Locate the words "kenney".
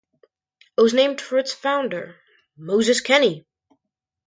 3.01-3.45